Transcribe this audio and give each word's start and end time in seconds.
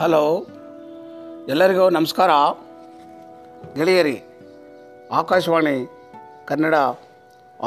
Hello, 0.00 0.24
ಎಲ್ಲರಿಗೂ 1.52 1.84
ನಮಸ್ಕಾರ. 1.96 2.32
ಗೆಳೆಯರಿ, 3.76 4.14
ಆಕಾಶವಾಣಿ 5.20 5.74
ಕನ್ನಡ 6.50 6.76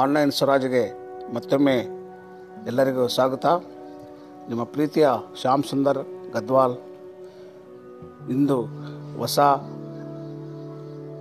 ಆನ್ಲೈನ್ 0.01 0.31
ಸ್ವರಾಜ್ಗೆ 0.37 0.83
ಮತ್ತೊಮ್ಮೆ 1.33 1.75
ಎಲ್ಲರಿಗೂ 2.69 3.03
ಸ್ವಾಗತ. 3.15 3.45
ನಿಮ್ಮ 4.49 4.63
ಪ್ರೀತಿಯ 4.75 5.09
ಶ್ಯಾಮ್ 5.41 5.67
ಸುಂದರ್ 5.71 6.01
ಗದ್ವಾಲ್, 6.35 6.77
ಇಂದು 8.35 8.59
ಹೊಸ 9.19 9.39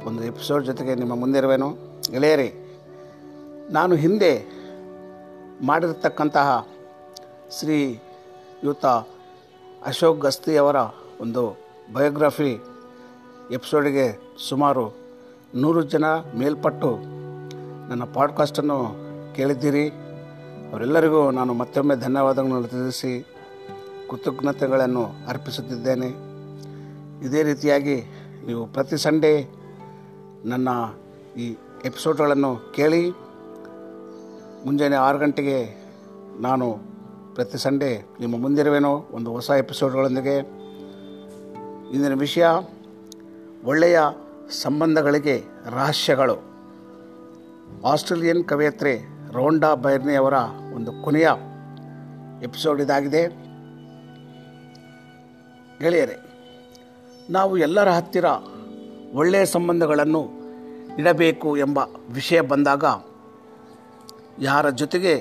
ಒಂದು 0.09 0.23
ಎಪಿಸೋಡ್ 0.33 0.69
ಜೊತೆಗೆ 0.71 0.95
ನಿಮ್ಮ 0.95 1.17
ಮುಂದಿರುವೆನು 1.25 1.71
ಗೆಳೆಯರಿ, 2.15 2.51
ನಾನು 3.79 3.95
ಹಿಂದೆ 4.07 4.35
ಮಾಡಿರತಕ್ಕಂತಹ 5.67 6.51
ಶ್ರೀ 7.59 7.81
ಯುತ 8.65 8.87
ಅಶೋಕ್ 9.87 10.21
ಗಸ್ತಿಯವರ 10.21 10.77
ಒಂದು 11.21 11.59
ಬಯೋಗ್ರಫಿ 11.93 12.63
ಎಪಿಸೋಡಿಗೆ 13.51 14.21
ಸುಮಾರು 14.49 14.97
ನೂರು 15.55 15.83
ಜನ 15.83 16.05
ಮೇಲ್ಪಟ್ಟು 16.39 16.91
ನನ್ನ 17.89 18.05
ಪಾಡ್ಕಾಸ್ಟನ್ನು 18.05 18.97
ಕೇಳಿದ್ದೀರಿ. 19.35 19.89
ಅವರೆಲ್ಲರಿಗೂ 20.73 21.31
ನಾನು 21.31 21.55
ಮತ್ತೊಮ್ಮೆ 21.55 21.97
ಧನ್ಯವಾದಗಳನ್ನು 21.97 22.69
ತಿಳಿಸಿ 22.69 23.27
ಕೃತಜ್ಞತೆಗಳನ್ನು 24.11 25.11
ಅರ್ಪಿಸುತ್ತಿದ್ದೇನೆ. 25.29 26.07
ಇದೇ 27.27 27.43
ರೀತಿಯಾಗಿ 27.43 28.03
ನೀವು 28.47 28.67
ಪ್ರತಿ 28.67 28.97
ಸಂಡೇ 28.97 29.49
ನನ್ನ 30.45 30.69
ಈ 31.37 31.57
ಎಪಿಸೋಡ್ಗಳನ್ನು 31.85 32.73
ಕೇಳಿ, 32.73 33.11
ಮುಂಜಾನೆ 34.65 34.97
ಆರು 34.97 35.19
ಗಂಟೆಗೆ 35.19 35.85
ನಾನು 36.41 36.90
ಪ್ರತಿ 37.41 37.59
ಸಂಡೇ 37.59 38.07
ನಿಮ್ಮ 38.21 38.43
ಮುಂದಿರುವೇನೋ 38.43 39.09
ಒಂದು 39.13 39.31
ಹೊಸ 39.31 39.51
ಎಪಿಸೋಡ್ಗಳೊಂದಿಗೆ. 39.51 40.39
ಇಂದಿನ 41.95 42.15
ವಿಷಯ, 42.15 42.47
ಒಳ್ಳೆಯ 43.65 44.01
ಸಂಬಂಧಗಳಿಗೆ 44.51 45.45
ರಹಸ್ಯಗಳು. 45.67 46.37
ಆಸ್ಟ್ರೇಲಿಯನ್ 47.87 48.45
ಕವಯತ್ರಿ 48.45 48.95
ರೋಂಡಾ 49.33 49.75
ಬೈರ್ನಿಯವರ 49.75 50.33
ಒಂದು 50.75 50.93
ಕೊನೆಯ 50.93 51.31
ಎಪಿಸೋಡ್ 52.43 52.81
ಇದಾಗಿದೆ. 52.81 53.23
ಗೆಳೆಯರೆ, 55.81 56.17
ನಾವು 57.31 57.57
ಎಲ್ಲರ 57.57 57.91
ಹತ್ತಿರ 57.91 58.25
ಒಳ್ಳೆಯ 59.15 59.47
ಸಂಬಂಧಗಳನ್ನು 59.47 60.29
ಇಡಬೇಕು 60.99 61.57
ಎಂಬ 61.57 61.79
ವಿಷಯ 62.11 62.41
ಬಂದಾಗ, 62.41 62.85
ಯಾರ 64.43 64.71
ಜೊತೆಗೆ 64.71 65.15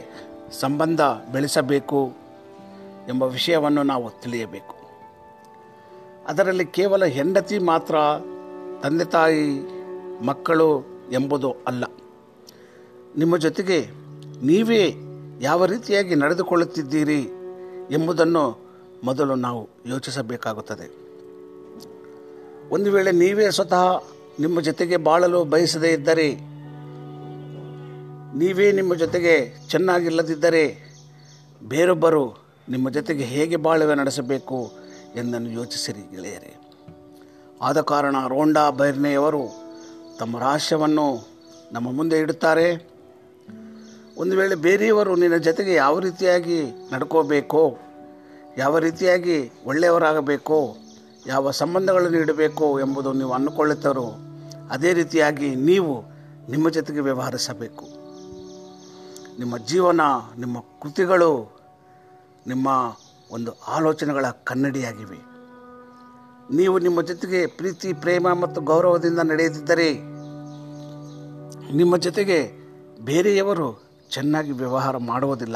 ಸಂಬಂಧ 0.52 1.02
ಬೆಳೆಸಬೇಕು 1.32 2.14
ಎಂಬ 3.10 3.24
ವಿಷಯವನ್ನು 3.24 3.84
ನಾವು 3.84 4.22
ತಿಳಿಯಬೇಕು. 4.22 4.76
ಅದರಲ್ಲಿ 6.28 6.66
ಕೇವಲ 6.66 7.06
ಹೆಂಡತಿ 7.06 7.60
ಮಾತ್ರ 7.60 7.96
ತಂದೆ 8.82 9.06
ತಾಯಿ 9.06 9.60
ಮಕ್ಕಳು 10.26 10.82
ಎಂಬುದು 11.12 11.56
ಅಲ್ಲ. 11.68 11.84
ನಿಮ್ಮ 13.18 13.38
ಜೊತೆಗೆ 13.38 13.88
ನೀವೇ 14.46 14.94
ಯಾವ 15.42 15.66
ರೀತಿಯಾಗಿ 15.66 16.16
ನಡೆದುಕೊಳ್ಳುತ್ತಿದ್ದೀರಿ 16.16 17.20
ಎಂಬುದನ್ನು 17.92 18.60
ಮೊದಲು 19.04 19.36
ನಾವು 19.36 19.70
ಯೋಚಿಸಬೇಕಾಗುತ್ತದೆ. 19.86 21.00
ಒಂದು 22.70 22.92
ವೇಳೆ 22.92 23.12
ನೀವೇ 23.12 23.52
ಸ್ವತಃ 23.52 24.04
ನಿಮ್ಮ 24.40 24.62
ಜೊತೆಗೆ 24.62 24.98
ಬಾಳಲು 24.98 25.44
ಬಯಸದೇ 25.44 25.88
ಇದ್ದರೆ 25.88 26.59
ನೀವೇ 28.36 28.72
ನಿಮ್ಮ 28.72 28.96
ಜೊತೆಗೆ 28.96 29.68
ಚೆನ್ನಾಗಿಲ್ಲದಿದ್ದರೆ 29.70 30.94
ಬೇರೊಬ್ಬರು 31.64 32.50
ನಿಮ್ಮ 32.70 32.90
ಜೊತೆಗೆ 32.90 33.24
ಹೇಗೆ 33.24 33.56
ಬಾಳುವೆ 33.56 33.96
ನಡೆಸಬೇಕು 33.96 34.72
ಎಂದನ್ನು 35.16 35.50
ಯೋಚಿಸಿರಿ 35.50 36.16
ಗೆಳೆಯರೆ. 36.16 36.60
ಆದ 37.62 37.82
ಕಾರಣ 37.82 38.16
ರೋಂಡಾ 38.28 38.70
ಬೈರ್ನೆಯವರು 38.70 39.42
ತಮ್ಮ 40.20 40.40
ರಹಸ್ಯವನ್ನು 40.40 41.28
ನಮ್ಮ 41.72 41.92
ಮುಂದೆ 41.92 42.20
ಇಡುತ್ತಾರೆ. 42.20 42.90
ಒಂದು 44.18 44.38
ವೇಳೆ 44.38 44.56
ಬೇರೆಯವರು 44.56 45.16
ನಿನ್ನ 45.16 45.38
ಜೊತೆಗೆ 45.38 45.74
ಯಾವ 45.74 46.00
ರೀತಿಯಾಗಿ 46.00 46.64
ನಡ್ಕೋಬೇಕೋ, 46.94 47.78
ಯಾವ 48.58 48.78
ರೀತಿಯಾಗಿ 48.78 49.52
ಒಳ್ಳೆಯವರಾಗಬೇಕೋ, 49.66 50.78
ಯಾವ 51.28 51.52
ಸಂಬಂಧಗಳನ್ನು 51.52 52.18
ಇಡಬೇಕು 52.18 52.80
ಎಂಬುದು 52.80 53.14
ನೀವು 53.14 53.34
ಅಂದುಕೊಳ್ಳುತ್ತಾರೋ, 53.34 54.14
ಅದೇ 54.72 54.94
ರೀತಿಯಾಗಿ 54.94 55.56
ನೀವು 55.56 56.04
ನಿಮ್ಮ 56.50 56.70
ಜೊತೆಗೆ 56.70 57.00
ವ್ಯವಹರಿಸಬೇಕು. 57.00 57.99
ನಿಮ್ಮ 59.40 59.58
ಜೀವನ, 59.58 60.02
ನಿಮ್ಮ 60.38 60.60
ಕೃತಿಗಳು 60.60 61.60
ನಿಮ್ಮ 62.48 62.68
ಒಂದು 63.32 63.52
ಆಲೋಚನೆಗಳ 63.52 64.26
ಕನ್ನಡಿಯಾಗಿವೆ. 64.44 65.20
ನೀವು 66.56 66.80
ನಿಮ್ಮ 66.80 67.02
ಜೊತೆಗೆ 67.02 67.46
ಪ್ರೀತಿ, 67.46 67.94
ಪ್ರೇಮ 67.94 68.28
ಮತ್ತು 68.42 68.62
ಗೌರವದಿಂದ 68.62 69.20
ನಡೆಯದಿದ್ದರೆ 69.20 69.94
ನಿಮ್ಮ 71.76 71.98
ಜೊತೆಗೆ 71.98 72.52
ಬೇರೆಯವರು 73.02 73.84
ಚೆನ್ನಾಗಿ 74.12 74.52
ವ್ಯವಹಾರ 74.52 74.98
ಮಾಡುವುದಿಲ್ಲ. 74.98 75.56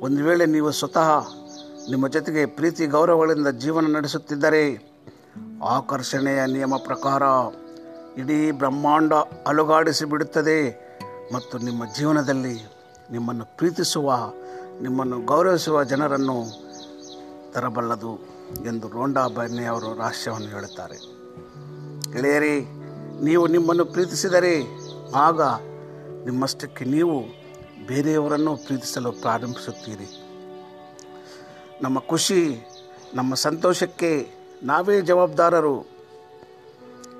ಒಂದು 0.00 0.24
ವೇಳೆ 0.24 0.46
ನೀವು 0.46 0.70
ಸ್ವತಃ 0.70 1.28
ನಿಮ್ಮ 1.90 2.08
ಜೊತೆಗೆ 2.08 2.46
ಪ್ರೀತಿ, 2.46 2.86
ಗೌರವಗಳಿಂದ 2.86 3.48
ಜೀವನ 3.48 3.96
ನಡೆಸುತ್ತಿದ್ದರೆ 3.96 4.62
ಆಕರ್ಷಣೆಯ 5.64 6.46
ನಿಯಮ 6.46 6.74
ಪ್ರಕಾರ 6.76 7.22
ಇಡೀ 8.20 8.50
ಬ್ರಹ್ಮಾಂಡ 8.50 9.12
ಅಲುಗಾಡಿಸಿ 9.46 10.04
ಬಿಡುತ್ತದೆ 10.04 10.85
ಮತ್ತು 11.32 11.58
ನಿಮ್ಮ 11.58 11.94
ಜೀವನದಲ್ಲಿ 11.94 12.66
ನಿಮ್ಮನ್ನು 13.10 13.44
ಪ್ರೀತಿಸುವ, 13.44 14.12
ನಿಮ್ಮನ್ನು 14.82 15.20
ಗೌರವಿಸುವ 15.20 15.84
ಜನರನ್ನು 15.84 16.66
ತರಬಲ್ಲದು 17.52 18.18
ಎಂದು 18.66 18.88
ರೋಂಡಾ 18.88 19.26
ಬನ್ನಿ 19.26 19.64
ಅವರು 19.64 19.94
ರಹಸ್ಯವನ್ನು 19.94 20.48
ಹೇಳುತ್ತಾರೆ. 20.48 20.98
ಗೆಳೆಯರಿ, 22.12 22.60
ನೀವು 23.24 23.46
ನಿಮ್ಮನ್ನು 23.46 23.84
ಪ್ರೀತಿಸಿದರೆ 23.84 24.64
ಆಗ 25.14 25.42
ನಿಮ್ಮಷ್ಟಕ್ಕೆ 26.24 26.84
ನೀವು 26.84 27.24
ಬೇರೆಯವರನ್ನು 27.86 28.56
ಪ್ರೀತಿಸಲು 28.56 29.12
ಪ್ರಾರಂಭಿಸುತ್ತೀರಿ. 29.12 30.22
ನಮ್ಮ 31.82 31.98
ಖುಷಿ, 31.98 32.66
ನಮ್ಮ 33.14 33.34
ಸಂತೋಷಕ್ಕೆ 33.34 34.30
ನಾವೇ 34.62 35.00
ಜವಾಬ್ದಾರರು. 35.00 35.86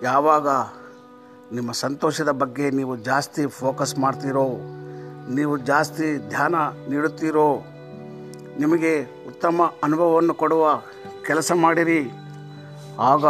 ಯಾವಾಗ 0.03 0.49
ನಿಮ್ಮ 1.53 1.73
ಸಂತೋಷದ 1.73 2.31
ಬಗ್ಗೆ 2.31 2.71
ನೀವು 2.71 2.97
ಜಾಸ್ತಿ 2.97 3.47
ಫೋಕಸ್ 3.47 3.99
ಮಾಡ್ತೀರೋ, 3.99 4.49
ನೀವು 5.35 5.59
ಜಾಸ್ತಿ 5.59 6.29
ಧ್ಯಾನ 6.29 6.55
ನೀಡುತ್ತೀರೋ, 6.89 7.63
ನಿಮಗೆ 8.59 9.05
ಉತ್ತಮ 9.27 9.75
ಅನುಭವವನ್ನು 9.83 10.35
ಕೊಡುವ 10.35 10.83
ಕೆಲಸ 11.27 11.53
ಮಾಡಿರಿ. 11.55 12.11
ಆಗ 12.99 13.27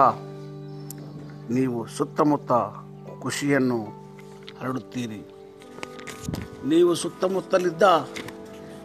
ನೀವು 1.53 1.87
ಸುತ್ತಮುತ್ತ 1.87 2.53
ಖುಷಿಯನ್ನು 3.22 3.84
ಹರಡುತ್ತೀರಿ. 4.60 5.31
ನೀವು 6.66 6.94
ಸುತ್ತಮುತ್ತಲಿದ್ದ 6.94 7.82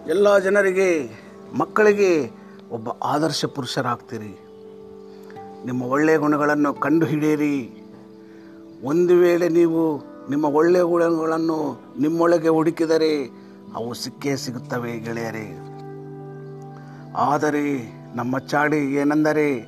ಎಲ್ಲ 0.08 0.38
ಜನರಿಗೆ, 0.38 1.22
ಮಕ್ಕಳಿಗೆ 1.58 2.32
ಒಬ್ಬ 2.72 2.90
ಆದರ್ಶ 2.90 3.46
ಪುರುಷರಾಗ್ತೀರಿ. 3.46 4.40
ನಿಮ್ಮ 5.66 5.84
ಒಳ್ಳೆಯ 5.84 6.18
ಗುಣಗಳನ್ನು 6.18 6.74
ಕಂಡುಹಿಡಿಯಿರಿ. 6.74 7.81
ಒಂದು 8.84 9.18
ವೇಳೆ 9.18 9.50
ನೀವು 9.50 9.98
ನಿಮ್ಮ 10.30 10.46
ಒಳ್ಳೆಯ 10.46 10.82
ಗುಣಗಳನ್ನು 10.82 11.82
ನಿಮ್ಮೊಳಗೆ 12.00 12.48
ಹುಡುಕಿದರೆ 12.48 13.26
ಅವು 13.76 13.94
ಸಿಕ್ಕೇ 13.94 14.36
ಸಿಗುತ್ತವೆ 14.36 15.00
ಗೆಳೆಯರೇ. 15.00 15.58
ಆದರೆ 17.16 17.94
ನಮ್ಮ 18.16 18.40
ಚಾಡಿ 18.40 18.78
ಏನೆಂದರೆ 18.78 19.66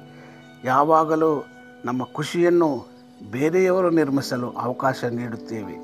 ಯಾವಾಗಲೂ 0.63 1.45
ನಮ್ಮ 1.85 2.03
ಖುಷಿಯನ್ನು 2.03 2.87
ಬೇರೆಯವರು 3.31 3.89
ನಿರ್ಮಿಸಲು 3.89 4.49
ಅವಕಾಶ 4.49 5.03
ನೀಡುತ್ತೇವೆ. 5.03 5.75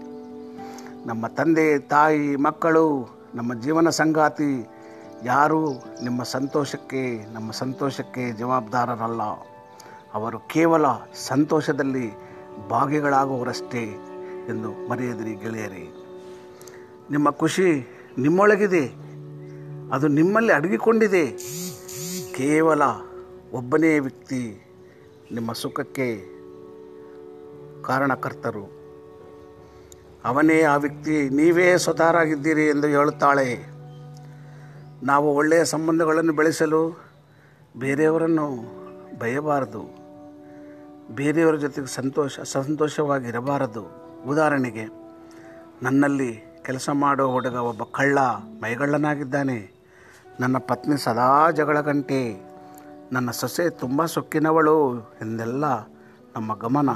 ನಮ್ಮ 1.07 1.27
ತಂದೆ, 1.27 1.79
ತಾಯಿ, 1.79 2.35
ಮಕ್ಕಳು, 2.35 3.09
ನಮ್ಮ 3.35 3.61
ಜೀವನ 3.61 3.89
ಸಂಗಾತಿ 3.89 4.69
ಯಾರೂ 5.23 5.73
ನಿಮ್ಮ 6.03 6.23
ಸಂತೋಷಕ್ಕೆ, 6.23 7.33
ನಮ್ಮ 7.33 7.51
ಸಂತೋಷಕ್ಕೆ 7.51 8.31
ಜವಾಬ್ದಾರರಲ್ಲ. 8.31 9.21
ಅವರು 10.13 10.39
ಕೇವಲ 10.39 10.85
ಸಂತೋಷದಲ್ಲಿ 11.13 12.28
ಭಾಗಿಗಳಾಗುವರಷ್ಟೇ 12.69 13.83
ಎಂದು 14.49 14.89
ಮರೆಯದಿರಿ 14.89 15.35
ಗೆಳೆಯರಿ. 15.35 15.85
ನಿಮ್ಮ 17.11 17.29
ಖುಷಿ 17.29 17.69
ನಿಮ್ಮೊಳಗಿದೆ, 18.17 18.83
ಅದು 19.93 20.07
ನಿಮ್ಮಲ್ಲಿ 20.07 20.53
ಅಡಗಿಕೊಂಡಿದೆ. 20.53 21.25
ಕೇವಲ 22.33 22.81
ಒಬ್ಬನೇ 23.53 23.99
ವ್ಯಕ್ತಿ 23.99 24.41
ನಿಮ್ಮ 25.31 25.51
ಸುಖಕ್ಕೆ 25.53 26.09
ಕಾರಣಕರ್ತರು. 27.83 28.65
ಅವನೇ 30.25 30.61
ಆ 30.61 30.75
ವ್ಯಕ್ತಿ, 30.75 31.29
ನೀವೇ 31.29 31.77
ಸ್ವತಾರಾಗಿದ್ದೀರಿ 31.77 32.65
ಎಂದು 32.65 32.87
ಹೇಳುತ್ತಾಳೆ. 32.87 33.79
ನಾವು 35.03 35.35
ಒಳ್ಳೆಯ 35.35 35.63
ಸಂಬಂಧಗಳನ್ನು 35.65 36.33
ಬೆಳೆಸಲು 36.33 36.81
ಬೇರೆಯವರನ್ನು 37.77 38.47
ಬಯಬಾರದು 39.19 39.98
ಬೇರೆಯವರ 41.15 41.55
ಜೊತೆಗೆ 41.55 41.87
ಸಂತೋಷ 41.87 42.39
ಸಂತೋಷವಾಗಿರಬಾರದು 42.39 43.85
ಉದಾಹರಣೆಗೆ, 44.27 44.85
ನನ್ನಲ್ಲಿ 45.83 46.61
ಕೆಲಸ 46.61 46.89
ಮಾಡೋ 46.93 47.31
ಹುಡುಗ 47.31 47.53
ಒಬ್ಬ 47.53 47.83
ಕಳ್ಳ 47.83 48.19
ಮೈಗಳ್ಳನಾಗಿದ್ದಾನೆ. 48.61 49.71
ನನ್ನ 50.39 50.57
ಪತ್ನಿ 50.57 50.97
ಸದಾ 50.97 51.51
ಜಗಳ 51.51 51.81
ಗಂಟೆ. 51.81 52.49
ನನ್ನ 53.11 53.31
ಸೊಸೆ 53.31 53.69
ತುಂಬ 53.69 54.05
ಸೊಕ್ಕಿನವಳು 54.05 54.99
ಎಂದೆಲ್ಲ 54.99 55.65
ನಮ್ಮ 56.35 56.55
ಗಮನ 56.55 56.89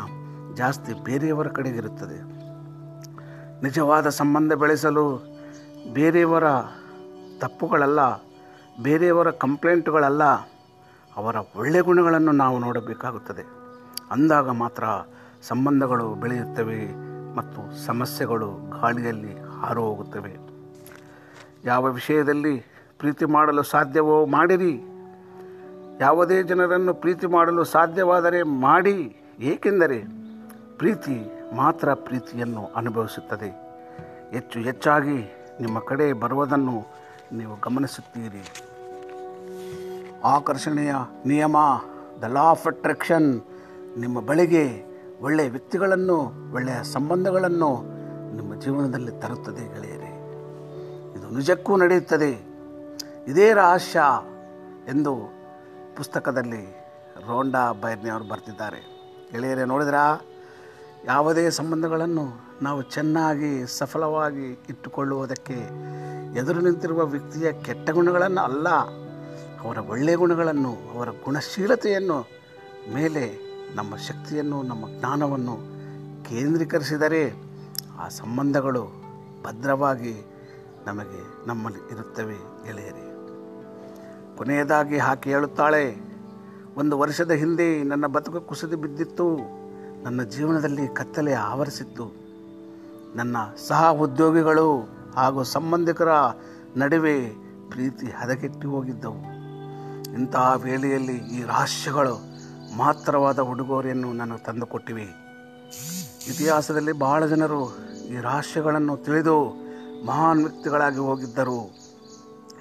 ಜಾಸ್ತಿ 0.56 1.04
ಬೇರೆಯವರ 1.04 1.48
ಕಡೆಗಿರುತ್ತದೆ. 1.48 2.34
ನಿಜವಾದ 3.64 4.10
ಸಂಬಂಧ 4.10 4.54
ಬೆಳೆಸಲು 4.54 5.26
ಬೇರೆಯವರ 5.94 6.44
ತಪ್ಪುಗಳಲ್ಲ, 7.40 8.00
ಬೇರೆಯವರ 8.82 9.32
ಕಂಪ್ಲೇಂಟ್ಗಳಲ್ಲ, 9.32 10.24
ಅವರ 11.16 11.36
ಒಳ್ಳೆಯ 11.56 11.82
ಗುಣಗಳನ್ನು 11.82 12.32
ನಾವು 12.32 12.60
ನೋಡಬೇಕಾಗುತ್ತದೆ. 12.60 13.63
ಅಂದಾಗ 14.12 14.50
ಮಾತ್ರ 14.50 14.84
ಸಂಬಂಧಗಳು 15.42 16.16
ಬೆಳೆಯುತ್ತವೆ 16.16 16.96
ಮತ್ತು 17.36 17.86
ಸಮಸ್ಯೆಗಳು 17.86 18.82
ಗಾಳಿಯಲ್ಲಿ 18.82 19.40
ಹಾರು 19.40 19.82
ಹೋಗುತ್ತವೆ 19.82 20.54
ಯಾವ 21.66 21.84
ವಿಷಯದಲ್ಲಿ 21.86 22.66
ಪ್ರೀತಿ 23.00 23.26
ಮಾಡಲು 23.26 23.64
ಸಾಧ್ಯವೋ 23.64 24.26
ಮಾಡಿರಿ. 24.26 24.82
ಯಾವುದೇ 26.00 26.44
ಜನರನ್ನು 26.44 26.94
ಪ್ರೀತಿ 26.94 27.28
ಮಾಡಲು 27.28 27.64
ಸಾಧ್ಯವಾದರೆ 27.64 28.44
ಮಾಡಿ. 28.44 29.16
ಏಕೆಂದರೆ 29.40 30.04
ಪ್ರೀತಿ 30.78 31.32
ಮಾತ್ರ 31.56 31.94
ಪ್ರೀತಿಯನ್ನು 31.94 32.70
ಅನುಭವಿಸುತ್ತದೆ. 32.76 33.50
ಹೆಚ್ಚು 34.32 34.60
ಹೆಚ್ಚಾಗಿ 34.60 35.48
ನಿಮ್ಮ 35.62 35.80
ಕಡೆ 35.80 36.14
ಬರುವುದನ್ನು 36.14 36.86
ನೀವು 37.34 37.56
ಗಮನಿಸುತ್ತೀರಿ. 37.64 38.64
ಆಕರ್ಷಣೆಯ 40.24 40.96
ನಿಯಮ 41.26 41.58
ದ 42.22 42.24
ಲಾ 42.24 42.42
ಆಫ್ 42.42 42.68
ಅಟ್ರಾಕ್ಷನ್ 42.68 43.42
ನಿಮ್ಮ 43.98 44.20
ಬಳಿಗೆ 44.20 44.94
ಒಳ್ಳೆಯ 45.22 45.50
ವ್ಯಕ್ತಿಗಳನ್ನು, 45.50 46.18
ಒಳ್ಳೆಯ 46.54 46.84
ಸಂಬಂಧಗಳನ್ನು 46.84 47.82
ನಿಮ್ಮ 48.36 48.62
ಜೀವನದಲ್ಲಿ 48.62 49.12
ತರುತ್ತದೆ 49.12 49.74
ಗೆಳೆಯರೆ. 49.74 50.12
ಇದು 51.18 51.36
ನಿಜಕ್ಕೂ 51.36 51.78
ನಡೆಯುತ್ತದೆ. 51.78 52.32
ಇದೇ 53.28 53.54
ರಹಸ್ಯ 53.54 54.00
ಎಂದು 54.90 55.34
ಪುಸ್ತಕದಲ್ಲಿ 55.96 56.64
ರೋಂಡಾ 57.28 57.72
ಬೈರ್ನಿ 57.72 58.10
ಅವರು 58.10 58.24
ಬರೆದಿದ್ದಾರೆ 58.24 58.82
ಗೆಳೆಯರೆ, 59.32 59.66
ನೋಡಿದ್ರಾ? 59.66 60.22
ಯಾವುದೇ 61.06 61.50
ಸಂಬಂಧಗಳನ್ನು 61.50 62.26
ನಾವು 62.62 62.82
ಚೆನ್ನಾಗಿ, 62.82 63.78
ಸಫಲವಾಗಿ 63.78 64.66
ಇಟ್ಟುಕೊಳ್ಳುವುದಕ್ಕೆ 64.70 65.58
ಎದುರು 66.40 66.62
ನಿಂತಿರುವ 66.62 67.06
ವ್ಯಕ್ತಿಯ 67.06 67.52
ಕೆಟ್ಟ 67.52 67.90
ಗುಣಗಳನ್ನು 67.90 68.42
ಅಲ್ಲ, 68.42 68.70
ಅವರ 69.64 69.78
ಒಳ್ಳೆಯ 69.78 70.16
ಗುಣಗಳನ್ನು, 70.16 70.74
ಅವರ 70.96 71.10
ಗುಣಶೀಲತೆಯನ್ನು 71.10 72.28
ಮೇಲೆ 72.94 73.53
ನಮ್ಮ 73.76 73.96
ಶಕ್ತಿಯನ್ನು, 73.96 74.64
ನಮ್ಮ 74.64 75.00
ಜ್ಞಾನವನ್ನು 75.00 75.56
ಕೇಂದ್ರೀಕರಿಸಿದರೆ 76.24 77.34
ಆ 78.00 78.08
ಸಂಬಂಧಗಳು 78.08 78.84
ಭದ್ರವಾಗಿ 79.44 80.26
ನಮಗೆ 80.88 81.48
ನಮ್ಮಲ್ಲಿ 81.48 81.92
ಇರುತ್ತವೆ 81.92 82.36
ಗೆಳೆಯರಿ. 82.66 83.06
ಕೊನೆಯದಾಗಿ 84.38 84.98
ಹಾಕಿ 84.98 85.30
ಹೇಳುತ್ತಾಳೆ, 85.30 85.98
ಒಂದು 86.78 87.00
ವರ್ಷದ 87.00 87.32
ಹಿಂದೆ 87.32 87.84
ನನ್ನ 87.84 88.06
ಬದುಕು 88.08 88.42
ಕುಸಿದು 88.42 88.78
ಬಿದ್ದಿತ್ತು. 88.78 89.38
ನನ್ನ 90.04 90.24
ಜೀವನದಲ್ಲಿ 90.24 90.88
ಕತ್ತಲೆ 90.88 91.34
ಆವರಿಸಿತ್ತು. 91.34 92.16
ನನ್ನ 93.16 93.38
ಸಹ 93.68 93.92
ಉದ್ಯೋಗಿಗಳು 93.92 94.82
ಹಾಗೂ 95.16 95.44
ಸಂಬಂಧಿಕರ 95.44 96.08
ನಡುವೆ 96.78 97.30
ಪ್ರೀತಿ 97.70 98.06
ಹದಗೆಟ್ಟಿ 98.06 98.68
ಹೋಗಿದ್ದವು. 98.68 99.34
ಇಂತಹ 100.14 100.54
ವೇಳೆಯಲ್ಲಿ 100.56 101.18
ಈ 101.18 101.44
ರಹಸ್ಯಗಳು 101.44 102.33
ಮಹತ್ತರವಾದ 102.78 103.40
ಉಡುಗೊರೆಯನ್ನು 103.40 104.14
ನಾನು 104.14 104.38
ತಂದುಕೊಟ್ಟಿವಿ. 104.38 105.08
ಇತಿಹಾಸದಲ್ಲಿ 106.28 106.92
ಬಹಳ 106.92 107.26
ಜನರು 107.26 107.78
ಈ 108.08 108.18
ರಹಸ್ಯಗಳನ್ನು 108.22 108.98
ತಿಳಿದು 108.98 109.50
ಮಹಾನ್ 110.06 110.40
ವ್ಯಕ್ತಿಗಳಾಗಿ 110.40 110.98
ಹೋಗಿದ್ದರು. 110.98 111.76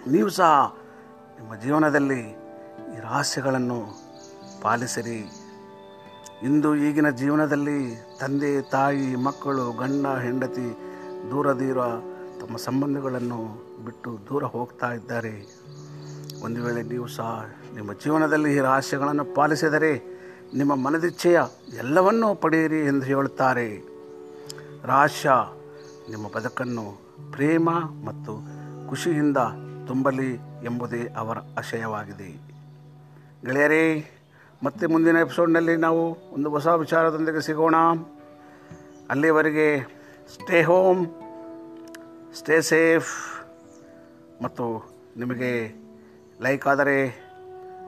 ನೀವು 0.07 0.29
ಸಹ 0.29 0.77
ನಿಮ್ಮ 1.39 1.55
ಜೀವನದಲ್ಲಿ 1.55 2.21
ಈ 2.95 3.01
ರಹಸ್ಯಗಳನ್ನು 3.01 3.79
ಪಾಲಿಸಿರಿ. 4.63 5.33
ಇಂದು 6.43 6.77
ಈಗಿನ 6.77 7.11
ಜೀವನದಲ್ಲಿ 7.11 8.05
ತಂದೆ, 8.21 8.63
ತಾಯಿ, 8.63 9.17
ಮಕ್ಕಳು, 9.17 9.73
ಗಂಡ, 9.73 10.07
ಹೆಂಡತಿ 10.07 10.79
ದೂರ 11.31 11.53
ದೂರ 11.53 11.87
ತಮ್ಮ 12.41 12.57
ಸಂಬಂಧಗಳನ್ನು 12.57 13.41
ಬಿಟ್ಟು 13.85 14.19
ದೂರ 14.29 14.45
ಹೋಗ್ತಾ 14.45 14.93
ಇದ್ದಾರೆ. 14.93 15.62
ಒಂದು 16.45 16.65
ವೇಳೆ 16.65 16.83
ನೀವು 16.83 17.09
ಸಹ 17.09 17.51
ನಿಮ್ಮ 17.75 17.93
ಜೀವನದಲ್ಲಿ 17.93 18.57
ಈ 18.57 18.59
ರಹಸ್ಯಗಳನ್ನು 18.59 19.25
ಪಾಲಿಸಿದರೆ 19.25 20.23
ನಿಮ್ಮ 20.55 20.75
ಮನದಿಚ್ಛೆಯ 20.75 21.41
ಎಲ್ಲವನ್ನೂ 21.79 22.35
ಪಡೆಯಿರಿ 22.35 22.79
ಎಂದು 22.79 23.07
ಹೇಳುತ್ತಾರೆ. 23.07 23.83
ರಹಸ್ಯ 24.83 25.31
ನಿಮ್ಮ 26.11 26.29
ಬದುಕನ್ನು 26.29 27.01
ಪ್ರೇಮ 27.33 27.71
ಮತ್ತು 28.05 28.33
ಖುಷಿಯಿಂದ 28.89 29.37
ತುಂಬಲಿ 29.87 30.35
ಎಂಬುದೇ 30.65 31.09
ಅವರ 31.17 31.39
ಆಶಯವಾಗಿದೆ. 31.59 32.41
ಗೆಳೆಯರೇ, 33.47 34.11
ಮತ್ತೆ 34.63 34.87
ಮುಂದಿನ 34.87 35.17
ಎಪಿಸೋಡ್ನಲ್ಲಿ 35.17 35.77
ನಾವು 35.77 36.17
ಒಂದು 36.35 36.51
ಹೊಸ 36.51 36.67
ವಿಚಾರದೊಂದಿಗೆ 36.67 37.41
ಸಿಗೋಣ. 37.41 37.75
ಅಲ್ಲಿವರೆಗೆ 39.11 39.81
ಸ್ಟೇ 40.35 40.63
ಹೋಮ್ 40.63 41.07
ಸ್ಟೇ 42.35 42.61
ಸೇಫ್ 42.61 43.45
ಮತ್ತು 44.43 44.95
ನಿಮಗೆ 45.17 45.82
ಲೈಕ್ 46.43 46.67
ಆದರೆ 46.67 46.97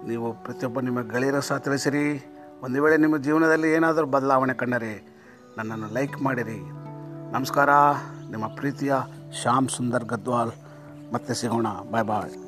ನೀವು 0.07 0.33
ಪ್ರತಿಯೊಬ್ಬ 0.33 0.81
ನಿಮ್ಮ 0.81 1.01
ಗೆಳೆಯರ 1.01 1.41
ಸಹ 1.41 1.57
ತಿಳಿಸಿರಿ. 1.57 2.27
ಒಂದು 2.63 2.83
ವೇಳೆ 2.83 2.97
ನಿಮ್ಮ 2.97 3.17
ಜೀವನದಲ್ಲಿ 3.17 3.73
ಏನಾದರೂ 3.73 4.07
ಬದಲಾವಣೆ 4.07 4.55
ಕಂಡರೆ 4.55 5.17
ನನ್ನನ್ನು 5.57 5.89
ಲೈಕ್ 5.89 6.23
ಮಾಡಿರಿ. 6.23 6.59
ನಮಸ್ಕಾರ, 7.33 7.71
ನಿಮ್ಮ 8.31 8.47
ಪ್ರೀತಿಯ 8.47 8.95
ಶ್ಯಾಮ್ 9.43 9.69
ಸುಂದರ್ 9.69 10.05
ಗದ್ವಾಲ್. 10.05 10.53
ಮತ್ತೆ 11.13 11.35
ಸಿಗೋಣ. 11.35 11.67
ಬಾಯ್ 11.91 12.05
ಬಾಯ್. 12.05 12.44